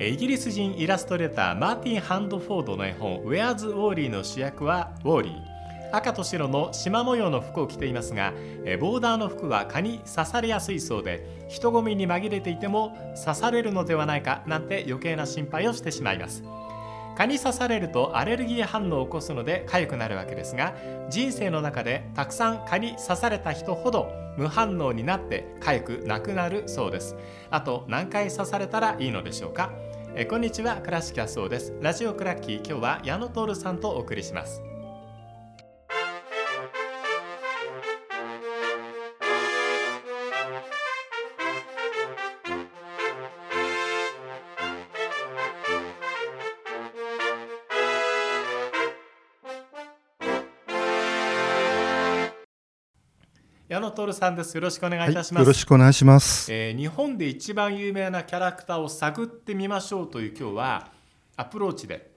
[0.00, 5.58] イギリス人イラストレーターマーティン・ハンドフォードの絵本「ウェアズ・ウォーリー」の主役はウォーリー。
[5.90, 8.32] 赤と白の縞模様の服を着ていますが
[8.78, 16.44] ボーダーの服は蚊に刺されやすいそうで人混みに紛れていても刺されるのではないかなんて余計な心配をしてしまいます。
[17.18, 20.76] 蚊に刺されるとアレルギー反応を起こすので痒くなるわけですが
[21.10, 27.16] 人生の中でたくさん蚊に刺された人ほど無反応になって痒くなくなるそうです。
[27.50, 29.72] あと何回刺されたらいいのでしょうか？
[30.14, 31.72] えこんにちは倉敷康夫です。
[31.80, 34.62] ラジオクラッキー今日は矢野徹さんとお送りします。
[54.06, 54.54] 徹さんです。
[54.54, 55.40] よろしくお願いいたします。
[55.40, 60.92] はい、よろしくお願いします、えー、日本で一番有名なキャラクターを探ってみましょうという今日は
[61.36, 62.10] アプローチで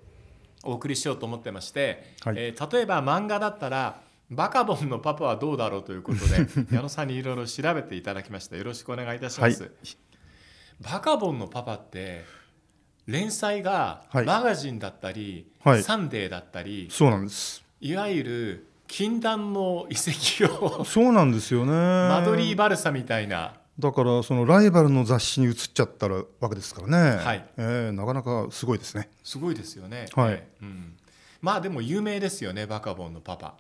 [0.63, 8.57] お送りしようと思ってまして、はい、えー、例えば漫画だったらバカボンのパパはどうだろうということで 矢野さんにいろいろ調べていただきました。
[8.57, 9.63] よろしくお願いいたします。
[9.63, 9.71] はい、
[10.81, 12.25] バカボンのパパって
[13.07, 15.47] 連載がマガジンだったり、
[15.81, 17.63] サンデーだったり、そうなんです。
[17.81, 21.71] いわゆる禁断の移籍をそうなんですよね。
[21.71, 23.53] マドリー・バルサみたいな。
[23.79, 27.45] だからそのライバルの雑誌に移っちゃったわけですからね、はい。
[27.55, 29.09] えー、なかなかすごいですね。
[29.23, 30.07] すごいですよね。
[30.13, 30.97] はい、えー、うん、
[31.41, 33.55] まあでも有名ですよねバカボンのパパ。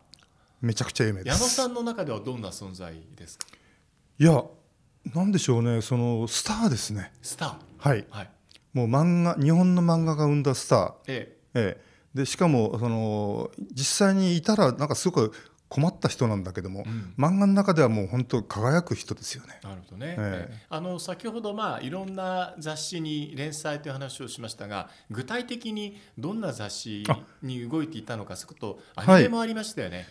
[0.59, 1.33] めちゃくちゃ有名です。
[1.33, 3.47] 矢野さんの中ではどんな存在ですか？
[4.19, 4.43] いや
[5.15, 5.81] なんでしょうね。
[5.81, 7.13] そのスターですね。
[7.21, 7.89] スター。
[7.89, 8.29] はい、はい、
[8.73, 10.93] もう漫画日本の漫画が生んだスター。
[11.07, 11.41] ええ。
[11.53, 15.33] ええでしかもその実際にいたらなんかすごく
[15.69, 19.57] 困った人なんだけども、うん、漫画の中ではもう本当輝く人ですよね。
[19.63, 20.15] なるほどね。
[20.19, 27.03] えー、あの先ほどまあいろんな雑誌に連載という話をしましたが、具体的にどんな雑誌
[27.41, 30.07] に動いていたのか、そことアニメもありましたよね。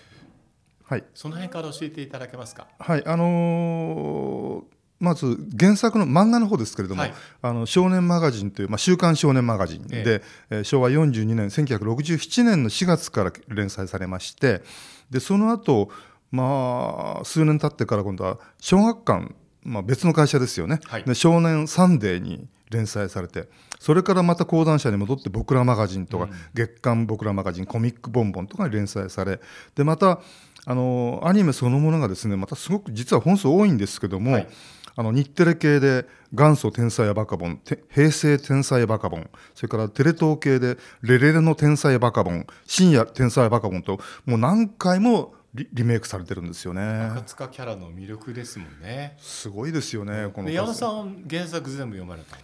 [0.84, 1.04] はい。
[1.12, 2.66] その辺から教えていただけますか？
[2.78, 3.06] はい。
[3.06, 10.64] あのーまず原作の漫画の方ですけれども、はい、あの少年マガジンという、まあ、週刊少年マガジンで、ええ。
[10.64, 14.62] 昭和42年1967年の4月から連載されまして
[15.10, 15.90] でその後
[16.30, 23.48] まあ数年経ってから今度は小学館、まあ、別の会社ですよね、はい、で少年サンデーに連載されて
[23.80, 29.40] それからまた講談社に戻って「僕らマガジン」とか、うん、月刊僕らマガジン」「コミックボンボン」とかに連載され
[29.74, 30.20] でまた
[30.66, 34.48] あのアニメそのものがですねまたすごく実は本数多いんですけども、はい
[34.96, 37.60] あの日テレ系で元祖天才バカボン
[37.92, 46.82] 平成天才バカボンそれからテレ東系でレレレの天才バカボン深夜天才バカボンともう何回もリリメイクされてるんですよね。
[47.10, 49.16] 赤塚キャラの魅力ですもんね。
[49.18, 52.36] すごいですよねこの矢野さん原作全部読まれた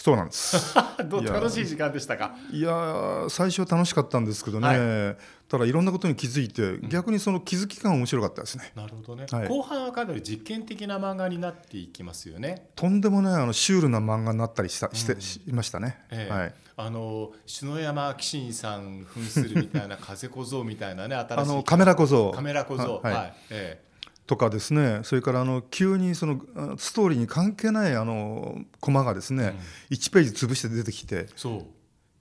[0.00, 0.74] そうなんです。
[1.10, 2.34] どう楽しい時間でしたか？
[2.50, 5.16] いや最初は楽しかったんですけどね、はい、
[5.46, 8.72] ただいろんなことに気づいて、逆にその気づき感面白かったですね。
[8.74, 12.70] なるほどね、はい、後半はかなり実験的な漫画になっていきますよね。
[12.76, 15.98] とんでもないあのシュールな漫画になったりしたして、うん、しましたね。
[16.08, 16.54] えー、はい。
[16.78, 22.30] あの篠山紀信さん扮するみたいな 風小僧みたいなね新しいあのカメラ小僧。
[22.30, 23.00] カメラ小僧。
[23.02, 23.89] はい、はい、えー
[24.30, 26.40] とかですねそれからあの急にその
[26.78, 29.56] ストーリーに関係ないあのコマがですね、
[29.90, 31.26] うん、1ページ潰して出てきて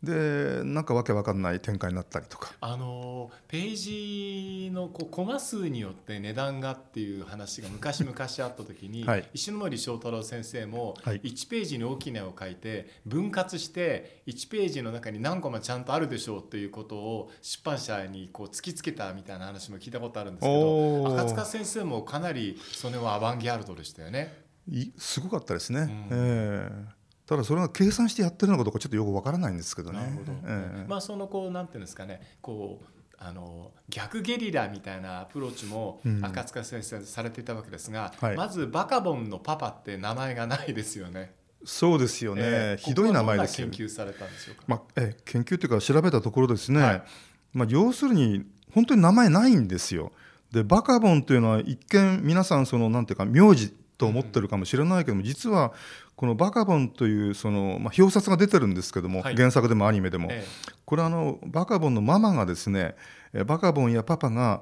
[0.04, 2.54] でなんかわけわかんない展開になったりとか。
[2.62, 24.48] あのページのこうコマ数によって値段がっていう話が昔々あった時に、はい、石森章太郎先生も1ページに大きな絵を描いて分割して1ページの中に何コマちゃんとあるでしょうということを出版社にこう突きつけたみたいな話も聞いたことあるんですけど赤塚先生もかなりそれはアバンギャルドでしたよね。
[24.98, 26.99] すごかったですね、うん、えー
[27.30, 30.00] ただそれが計算してやってるのかどうかちょっとよくわからないんですけどね。
[30.00, 30.34] なるほど。
[30.46, 32.86] えー、まあそのこうなんていうんですかね、こう
[33.20, 41.36] あの逆ゲリラみたいなアプローチも赤塚先生されていたわけですが、うんはい、まずバカボンのパパって名前がないですよね。
[41.64, 42.42] そうですよね。
[42.44, 43.78] えー、ひどい名前ですよ、ね。
[43.78, 44.64] 研究されたんでしょうか？
[44.66, 46.82] まあ、え研究というか調べたところですね。
[46.82, 47.04] はい、
[47.54, 48.44] まあ要するに
[48.74, 50.12] 本当に名前ないんですよ。
[50.52, 53.70] でバカボンというのは一見皆さんそのなんていうか名字
[54.00, 55.74] と思ってるかもしれないけども、実は
[56.20, 62.96] この「バカボン」というその、まあ、表札が出てるんですけども、はい、原作でもアニメでも、ええ、これはあのバカボンのママがですね
[63.46, 64.62] バカボンやパパが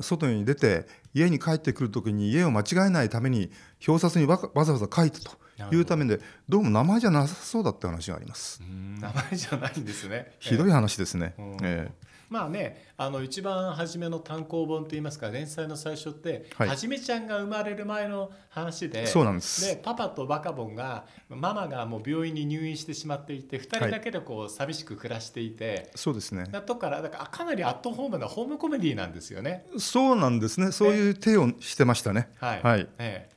[0.00, 3.50] 外に出て家に帰ってくる時に家を間違えないために
[3.84, 5.42] 表札にわざわざ書いたと。
[5.70, 6.18] いうためで
[6.48, 8.60] どうも名前じゃなさそうだって話があります。
[9.00, 10.32] 名前じゃないんですね。
[10.40, 11.34] ひどい話ですね。
[11.62, 16.68] ええまあねあの一番初めの単行本といいますか連載の最初って、はい。
[16.68, 19.66] はじめちゃんが生まれる前の話でそうなんです。
[19.66, 26.44] でパパとバカボンがママがもう病院に入院してしまっていて2人だけでこう寂しく暮らしていて、そうですね。
[26.50, 29.66] だとからだからかなりアットホームなホームコメディなんですよね。
[29.76, 30.72] そうなんですね。
[30.72, 32.30] そういう手をしてましたね。
[32.40, 32.88] はい、はい。
[32.98, 33.31] ええ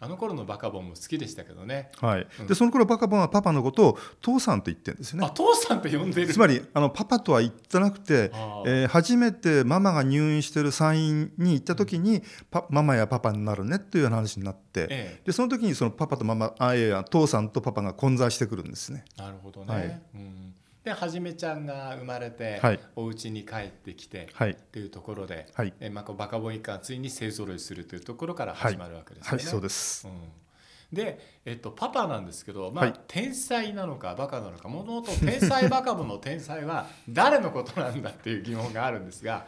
[0.00, 1.90] あの頃のバカボンも好きでしたけどね。
[2.00, 2.26] はい。
[2.40, 2.46] うん。
[2.46, 6.32] でその頃バカボンはパパのことを父さんと言ってるんですよあね父さんと呼んでる。
[6.32, 8.30] つまりあのパパとは言ってなくて
[8.66, 15.22] えー初めてママが入院してる産院に行った時にパママやパパになるねっていう話になって、ええ。
[15.26, 19.04] でその時にそのパパとママあいや父さんとパパが混在してくるんですね。
[19.16, 19.74] なるほどね。
[19.74, 20.02] はい。
[20.14, 20.54] うん、
[20.88, 22.80] ではじめちゃんが生まれて、はい。
[22.96, 24.52] お家に帰ってきて、はい。
[24.52, 25.74] っていうところで、はい。
[25.80, 29.36] えまあ、バカボン一家がついに勢ぞろいするというところから始まるわけですよね。
[29.36, 30.08] はいそうです。
[30.08, 30.96] うん。
[30.96, 33.00] で、えっと、パパなんですけど、まあはい。
[33.06, 39.46] 天才なのかバカなのかもともと天才バカボンの天才は 誰のことなんだっていう疑問があるんですが、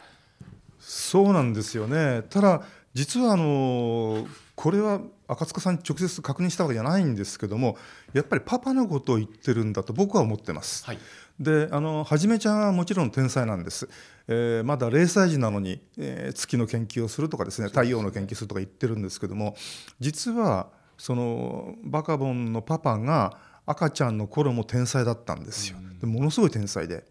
[0.79, 2.21] そうなんですよね。
[2.29, 2.61] ただ
[2.93, 4.27] 実はあの
[4.61, 7.77] これは赤塚さんに直接確認したわけじゃないんですけども
[8.13, 10.85] やっぱりパパのことを言ってるんだと僕は思ってます。
[10.85, 10.99] はい。
[11.39, 13.89] であのはじめちゃんはもちろん天才なんです、
[14.27, 19.55] えーまだ0歳児なのに、えー月の研究をするとかですね太陽の研究するとか言ってるんですけども
[19.99, 27.05] 実はそのバカボンのパパが赤ちゃんの頃も天才だったんですよ、でものすごい天才で。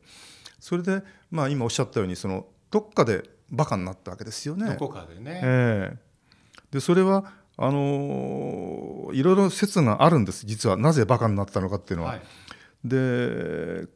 [0.60, 1.02] それで、
[1.32, 4.76] まあ、今おっしゃったようにそのどっかでバカになったわけですよね。
[4.78, 6.10] どこかでね、ええ
[6.70, 7.24] でそれは
[7.60, 10.76] あのーいろいろ説があるんです実は。
[10.76, 12.12] なぜバカになったのかっていうのは。
[12.12, 12.22] はい。
[12.84, 13.86] で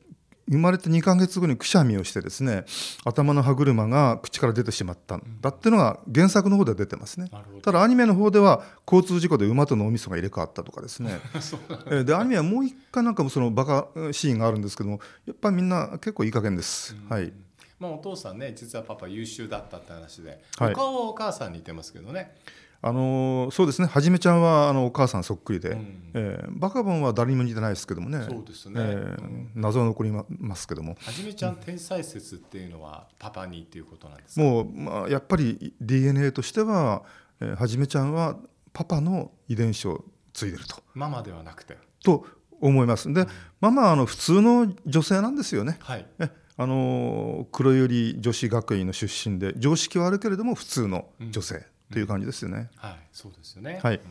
[0.47, 2.67] 生まれて2ヶ月後にくしゃみをしてですね
[3.07, 5.17] 頭の歯車が口から出てしまった。
[5.17, 5.41] ん。
[5.41, 7.31] だっていうのが原作の方では出てますね。
[7.63, 11.19] ただアニメの方では交通事故で馬と脳みそが入れ替わったとかですね。
[12.05, 16.95] でアニメはもう一回なんかもそのバカシーンがあるんですけどもやっぱりみんな結構いい加減です。
[17.09, 17.33] はい。
[17.81, 20.73] まあ、お父さんね実はパパ優秀だったって話で、はい。
[20.73, 22.37] お顔はお母さんに似てますけどね、
[22.87, 23.89] あのーそうですね。
[23.89, 26.11] はじめちゃんはあのお母さんそっくりで、うん。
[26.15, 28.23] えーバカボンは誰にも似てないですけどもね。
[28.29, 30.97] そうですね、えーうん謎は残りまますけども。
[31.01, 34.43] はじめちゃん天才説っていうのはパパにっていうことなんですか？
[34.43, 37.03] もう、まあ、やっぱり DNA としては、
[37.41, 38.37] えーはじめちゃんは
[38.73, 40.77] パパの遺伝子を継いでると。
[40.95, 41.79] ママではなくて。
[42.05, 42.27] と
[42.61, 43.13] 思います。
[43.13, 43.27] で、
[43.61, 45.79] ママはあの普通の女性なんですよね。
[45.81, 46.07] はい。
[46.19, 52.71] えあのー黒百合女子学院の出身で常識はあるけれども普通の女性という感じですよね。
[52.77, 53.81] はいそうですよね。
[53.83, 53.97] はい。
[53.97, 54.03] うん。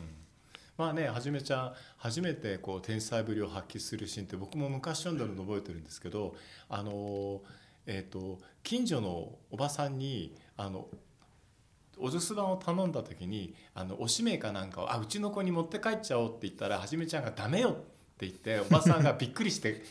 [0.76, 6.34] まあねはじめちゃん初めてこう天才ぶりを発揮するシーンって僕も昔読んだの覚えてるんですけど
[6.68, 7.42] あの
[7.86, 10.88] えっ、と近所のおばさんにあの
[11.98, 19.82] お留守番を頼んだ時にあのおしめかなんかをあうちの子に持って帰っちゃおうって言ったらはじめちゃんが「ダメよ」って言っておばさんがびっくりして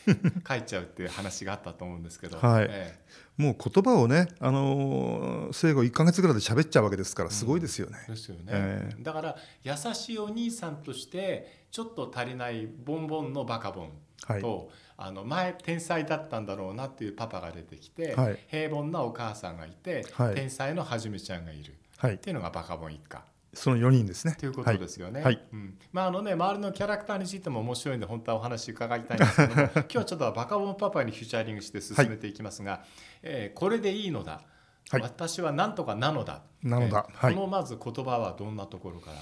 [0.46, 2.66] 帰っちゃうっていう話があったと思うんですけど、はい。
[2.68, 2.98] え
[3.36, 7.98] もう言葉をね、あのー生後1か月ぐらいで喋っちゃうわけですからすごいですよね。
[8.08, 13.90] えですよね、えだから優しいお兄さんとしてちょっと足りないボンボンのバカボン
[14.26, 14.40] はい。
[14.40, 18.38] と、あの前天才だったんだろうなっていうパパが出てきて、はい。
[18.48, 20.34] 平凡なお母さんがいて、はい。
[20.34, 21.72] 天才のはじめちゃんがいる。
[21.72, 23.22] っはい、ていうのがバカボン一家
[23.54, 24.36] その4人ですね。
[24.38, 25.22] ということですよね。
[25.22, 25.42] はい。
[25.52, 25.78] うん。
[25.92, 32.84] まああのね周りのキャラクターについても面白いんで本当はお話伺いたいんですけども今日はちょっとバカボンパパにフューチャーリングして進めていきますが、
[33.22, 34.42] えーこれでいいのだ、
[34.90, 35.02] はい。
[35.02, 36.42] 私は何とかなのだ。
[36.62, 37.06] なのだ。
[37.08, 37.34] えーはい。
[37.34, 39.16] このまず言葉はどんなところから？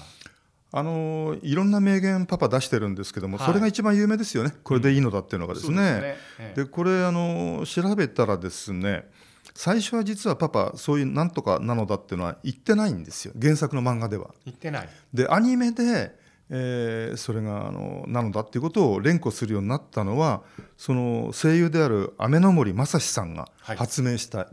[0.75, 3.47] あのーいろんな名言パパ出してるんですけども、はい。
[3.47, 4.53] それが一番有名ですよね。
[4.63, 5.77] これでいいのだっていうのがですね。
[5.77, 6.53] そうええ。
[6.55, 9.09] でこれあの調べたらですね
[9.55, 13.33] 最初は実はパパそういうなんとかなのだっていうのは言ってないんですよ。
[13.39, 14.33] 原作の漫画では。
[14.45, 14.89] 言ってない。
[15.13, 16.15] でアニメで、
[16.49, 20.41] えーそれがあのなのだっていうことを連呼するようになったのは
[20.77, 23.77] その声優である雨の森正史さんがはい。
[23.77, 24.49] 発明した、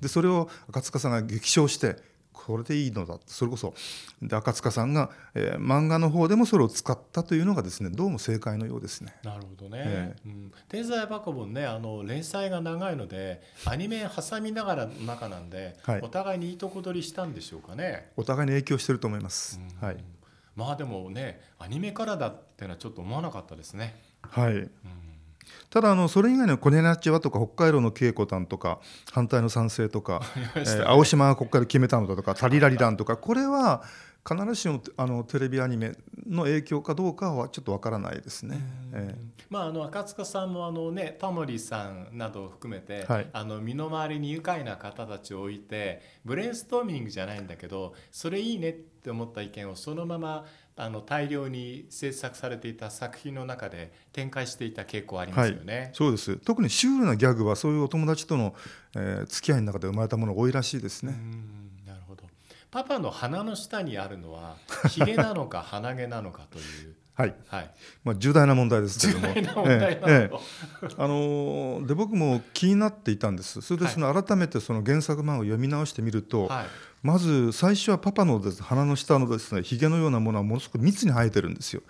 [0.00, 1.96] でそれを赤塚さんが激唱して
[2.46, 3.18] これでいいのだ。
[3.26, 3.74] それこそ
[4.20, 9.14] で赤塚さんが、えー漫画の方でもそれを使ったというのがですねどうも正解のようですね。
[9.22, 16.00] なるほどね、えうん、天才バカボンねあの連載が長いのでアニメ挟みながらの中なんで、はい。
[16.02, 18.10] お互いにいいとこ取りしたんでしょうかね。
[18.16, 19.60] お互いに影響してると思います。
[19.80, 19.86] うん。
[19.86, 20.04] はい。
[20.54, 23.94] まあでもねアニメからだってのはちょっと思わなかったですね。
[24.22, 24.52] はい。
[24.54, 24.70] うん
[25.70, 28.78] ただあのそれ以外のコネナチはとか北海道の稽古団とか
[29.12, 30.20] 反対の賛成とか、
[30.54, 33.82] えー青島がここから決めたのだとかタリラリ団とかこれは
[34.26, 35.92] 必ずしもあのテレビアニメ
[36.26, 38.58] の影響かどうかはちょっとわからないですね。
[38.94, 56.36] えー、まああの赤塚さんもあのねタモリさんなどを含めて、はい、あの身の回りに愉快な方たちを置いてブレインストーミングじゃないんだけどそれいいねって思った意見をそのままあの大量に制作されていた作品の中で展開していた傾向ありますよね、はい、そうです。
[56.38, 58.54] 特にシュールなギャグはそういうお友達との、
[58.96, 61.12] えー、付き合いの中で生まれたものが多いらしいですね。
[61.12, 61.63] なるほど
[62.74, 64.56] パパの鼻の下にあるのは
[64.90, 66.94] ひげなのか鼻毛なのかという。
[67.14, 67.70] はい、はい、
[68.02, 69.28] まあ重大な問題ですけども、
[69.68, 70.30] ええ
[70.98, 73.60] あのー、で僕も気になっていたんです。
[73.60, 76.66] それでその改めてその原作漫画を読み直してみると、はい、
[77.04, 78.60] まず最初はパパのです。
[78.64, 81.82] 鼻の下のですねひげのようなものはものすごく密に生えてるんですよ。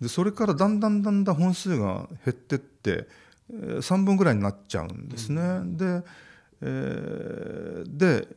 [0.00, 3.08] でそれからだんだんだんだん本数が減ってって、
[3.50, 5.42] えー、3本ぐらいになっちゃうんですね。
[5.42, 6.04] うん、で,、
[6.60, 8.28] えー、で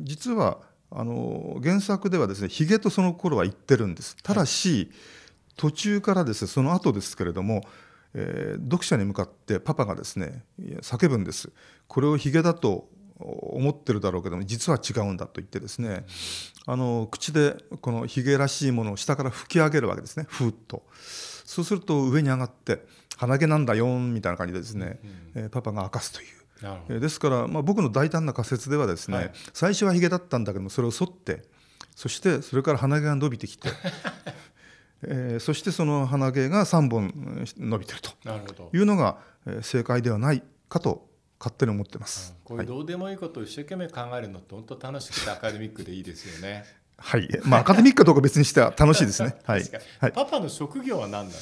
[0.00, 4.16] 実はあの原作ではですねひげとその頃は言ってるんです。
[4.22, 5.22] ただし、はい
[5.56, 7.62] 途中からですねその後ですけれども、
[8.14, 10.44] えー、読者に向かってパパがですね
[10.80, 11.50] 叫ぶんです
[11.86, 16.04] これをヒゲだと思ってるだろうけども実は違うんだと言ってですね
[16.66, 20.82] あの口でこのヒゲらしいものを下から吹き上げるわけですねふーっと
[21.44, 22.84] そうすると上に上がって
[23.16, 24.98] 鼻毛なんだよみたいな感じでですね、
[25.34, 26.41] うん、えー、パパが明かすという。
[26.88, 31.42] えー、ですから、まあ、僕の大胆な仮説ではですね、はい、最初はヒゲだったんだけどもそれを剃って
[31.94, 33.68] そしてそれから鼻毛が伸びてきて
[35.04, 38.70] えー、そしてその鼻毛が3本伸びてると。
[38.72, 39.18] いうのが
[39.62, 41.08] 正解ではないかと
[41.40, 46.64] 勝手に思ってます、うん、こういうどうでもいいことを一生懸命考えるのって本当楽しくてアカデミックでいいですよね。
[46.96, 49.36] はい、まあアカデミックかどうか別にしては楽しいですね。
[49.44, 49.64] はい。
[49.98, 51.38] はい、パパの職業は何なん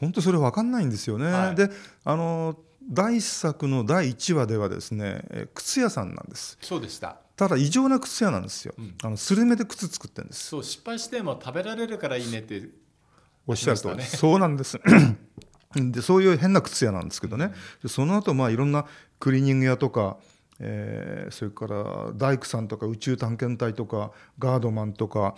[0.00, 1.26] 本当それ分かんないんですよね。
[1.26, 1.70] はい、で、
[2.04, 5.22] あの第一作の第1話ではですね、
[5.54, 6.58] 靴屋さんなんです。
[6.60, 7.18] そうでした。
[7.38, 10.48] ただ異常な靴屋なんですよ、うん、あのスルメで靴作ってるんです。
[10.48, 12.68] そう失敗しても食べられるからいいねって
[13.46, 14.80] おっしゃると、ね、そうなんです。
[15.74, 18.86] でそういう変な靴屋なんですけどね、でその後まあいろんな
[19.20, 20.16] クリーニング屋とか、
[20.58, 25.36] えー、それから大工さんとか宇宙探検隊とかガードマンとか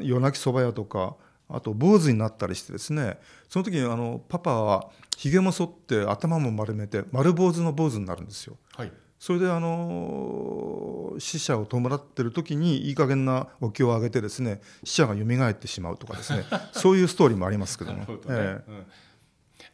[0.00, 1.16] 夜泣きそば屋とか
[1.54, 3.18] あと坊主になったりしてですね
[3.48, 8.56] その時にあのパパはひげも剃って頭も丸めて丸坊主の坊主になるんですよ。
[8.74, 8.92] はい。
[9.18, 17.98] それであの死者を弔ってる時にいい加減なお経をあげてですね死者が蘇ってしまうとかですね そういうストーリーもありますけども。
[18.00, 18.06] ね。
[18.28, 18.70] ええ。
[18.70, 18.86] うん。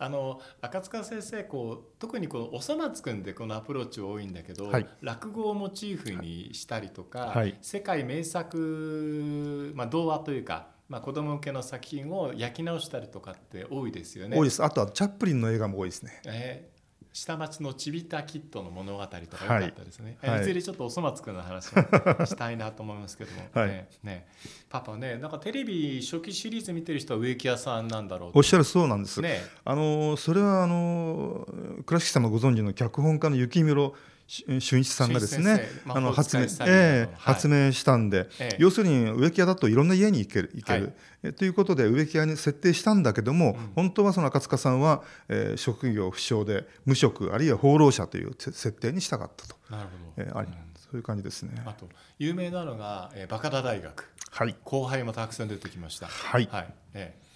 [0.01, 14.37] あの赤塚先生こう特にこのおそ松くんでこのアプローチ多いんだけど、はい、落語をモチーフにしたりとか、はい、世界名作、まあ、童話というか、まあ、子供向けの作品を焼き直したりとかって多いですよね。
[14.37, 14.65] 多いです。
[14.65, 16.21] あとはチャップリンの映画も多いですね。
[16.27, 16.79] えー
[17.13, 24.27] 下町のちびたキットの物語とか良かったですね、はい、いずれちょっとおそ松くんの話をしたいなと思いますけども、はい、ねね。
[24.69, 31.49] パパねなんかテレビ初期シリーズ見てる人は植木屋さんなんだろうおっしゃるそうなんです、ね、あのそれはあの
[31.87, 33.95] 倉敷様ご存知の脚本家の雪室
[34.29, 40.93] 俊一さんがですね、あの発明、えー、発明したんで、え要するに植木屋だといろんな家に行ける行ける、
[41.23, 49.57] はい、ということで植木屋に設定したんだけども、うん、本当はその赤塚さんは、えー、職業不詳で無職あるいは放浪者という設定にしたかったと。
[49.71, 50.29] なるほど。
[50.29, 51.63] えー、あり、うん、そういう感じですね。
[51.65, 54.13] あと有名なのが、えー、バカダ大学。
[54.31, 54.55] はい。
[54.63, 56.07] 後輩もたくさん出てきました。
[56.07, 56.47] はい。
[56.53, 56.75] はい。
[56.93, 57.28] えー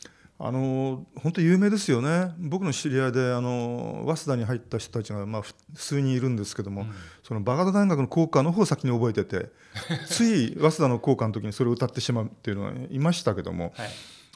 [0.45, 2.35] あの本当有名ですよね。
[2.39, 5.43] 僕の知り合いであの早稲田に入った人たちが、まあ、
[5.77, 9.51] 数人いるんですけども、うん、そのバガダ大学の校歌の方を先に覚えてて
[10.11, 13.89] つい早稲田の校歌の時にそれを歌ってしまうっていうのはいましたけども、はい、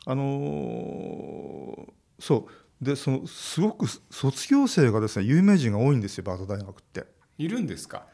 [0.07, 2.85] あのそう。
[2.85, 7.07] でそのすごく卒業生がですね有名人が多いんですよバガダ大学って。
[7.39, 8.07] いるんですか？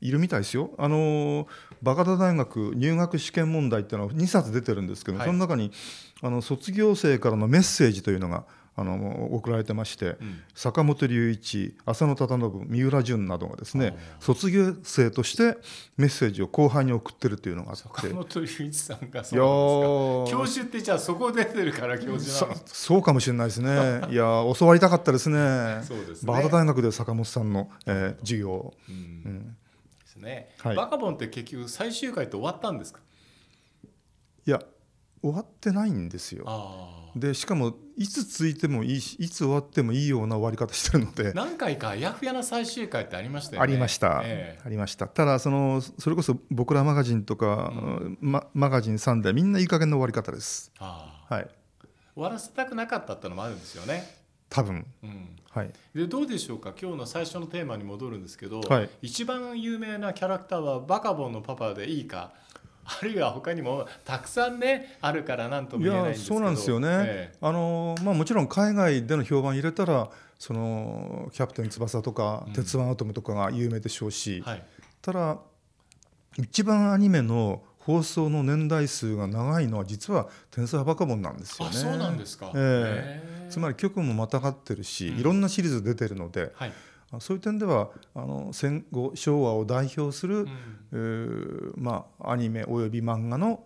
[0.00, 0.70] いるみたいですよ。
[0.78, 1.46] あの
[1.82, 5.72] バガダ大学入学試験問題っていうのは2冊出てるんですけど、はい、その中に
[6.22, 8.44] あの卒業生からのメッセージというのが
[8.78, 15.56] あの送られてまして、うん、坂本龍一浅野忠信三浦淳などがですね卒業生として
[15.96, 17.82] メッセージを後輩に送ってるというのがあって。
[17.84, 24.02] 坂本龍一さんがそう教授ってじゃあそこ出てるから教授そうかもしれないですね。
[24.10, 25.80] いや教わりたかったですね。
[25.88, 26.30] そうですね。
[26.30, 29.56] バーダ大学で坂本さんの、えー、授業、うん、うん
[30.16, 33.00] ですね、はい、バカボンって結局最終回って終わったんですか？
[34.46, 34.60] いや
[35.22, 36.46] 終わってないんですよ。
[37.16, 41.32] でしかもいつついてもいいしいつ終わってもいいような終わり方してるので。
[41.32, 43.62] 何回かやふやな最終回ってありましたよね。
[43.62, 45.08] ありました、えー、ありました。
[45.08, 48.18] ただそのそれこそ僕らマガジンとか、うん。
[48.20, 50.70] ま、マガジン3でみんないい加減な終わり方です。
[50.78, 51.48] はい。
[52.14, 54.15] 終わらせたくなかったってのもあるんですよね
[54.48, 56.72] 多分、うん、はい、でどうでしょうか？
[56.80, 62.32] 今日の最初のテーマに戻るんですけど、はい、一番有名なキャラクターはバカボンのパパでいいか？
[62.84, 66.34] あるいは他にもたくさんねあるから何とも言えないんですけど。
[66.36, 67.36] そうなんですよね、ええ。
[67.40, 72.52] あのまあ、もちろん海外での評判入れたらそのキャプテン翼とか、うん。
[72.52, 74.64] 鉄腕アトムとかが有名でしょうし、はい。
[75.02, 75.38] ただ
[76.38, 81.70] 一番アニメの放送の年代数が長いのは実は「天才バカボン」なんですよね。
[81.72, 83.46] あそうなんですか、ええ。
[83.48, 86.72] つまり局もまたがってるし、うんいろんなシリーズ出てるのではい、
[87.12, 90.48] あそういう点ではあの戦後昭和を代表する、うん。
[90.92, 93.62] えーまあ、アニメおよび漫画の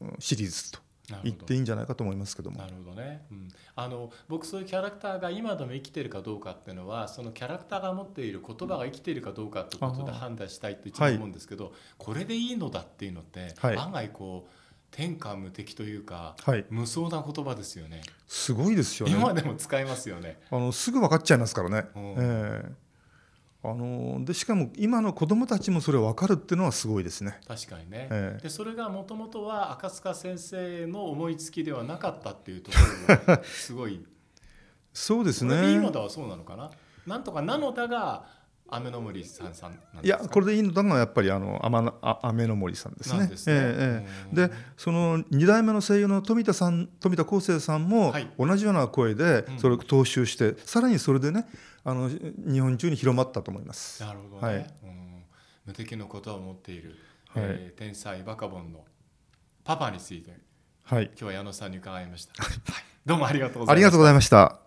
[0.00, 0.80] うんシリーズと
[1.24, 2.58] 言っていいんじゃないかと思いますけども。
[2.58, 2.66] な。
[2.66, 13.76] るほどね、うん、あの僕そういうキャラクターが今でも生きてるかどうかっていうのはそのキャラクターが持っている言葉が生きているかどうかってことで判断したいと一番思うんですけど、これでいいのだっていうのって、はい。
[13.76, 14.50] 案外こう
[14.90, 18.02] 天下無敵というかはい、無双な言葉ですよね。
[18.28, 19.14] すごいですよね。
[19.14, 20.38] 今でも使えますよね。
[20.50, 21.88] あのすぐ分かっちゃいますからね。
[21.96, 22.04] うん。
[22.12, 22.82] ええ
[23.64, 27.38] あのでしかも今の子供たちもそれ分かるっていうのはすごいですね。
[27.46, 32.76] 確かにね、ええでそれがもともとは赤塚先生の思いつきではなかったっていうとこ
[33.08, 34.04] ろがすごい
[34.92, 35.90] そうですこれでいいのね。
[35.92, 36.70] だはそうなのかな？
[37.06, 38.26] なんとかなのだが
[38.74, 43.26] 雨の森さんさんいやこれでいいのだがやっぱりあの天のあ雨の森さんですね。
[43.26, 43.54] ですね。
[43.56, 48.28] ええでその2代目の声優の富田さん富田康生さんもはい。
[48.38, 49.58] 同じような声でうん。
[49.58, 51.46] それを踏襲して、さらにそれでね
[51.84, 54.02] あの日本中に広まったと思います。
[54.02, 54.74] なるほどね、はい。
[54.84, 55.24] うん。
[55.66, 56.96] 無敵のことを持っている、
[57.28, 57.42] はい。
[57.44, 58.84] えー天才バカボンの
[59.64, 60.32] パパについて
[60.84, 62.52] はい、今日は矢野さんに伺いました、はい、
[63.06, 63.72] どうもありがとうございました。
[63.72, 64.61] ありがとうございました。